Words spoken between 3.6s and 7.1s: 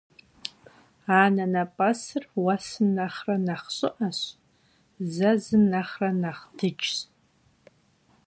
ş'ı'eş, zezım nexhre nexh dıcş.